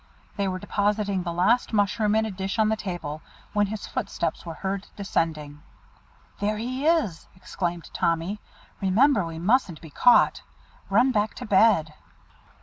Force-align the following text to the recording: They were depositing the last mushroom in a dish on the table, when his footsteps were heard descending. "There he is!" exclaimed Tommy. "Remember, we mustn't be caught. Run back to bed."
They 0.35 0.47
were 0.47 0.57
depositing 0.57 1.21
the 1.21 1.31
last 1.31 1.73
mushroom 1.73 2.15
in 2.15 2.25
a 2.25 2.31
dish 2.31 2.57
on 2.57 2.69
the 2.69 2.75
table, 2.75 3.21
when 3.53 3.67
his 3.67 3.85
footsteps 3.85 4.43
were 4.47 4.55
heard 4.55 4.87
descending. 4.95 5.61
"There 6.39 6.57
he 6.57 6.87
is!" 6.87 7.27
exclaimed 7.35 7.87
Tommy. 7.93 8.39
"Remember, 8.81 9.23
we 9.23 9.37
mustn't 9.37 9.79
be 9.79 9.91
caught. 9.91 10.41
Run 10.89 11.11
back 11.11 11.35
to 11.35 11.45
bed." 11.45 11.93